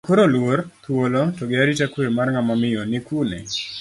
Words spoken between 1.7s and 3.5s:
kwe mar ng'ama miyo ni kune?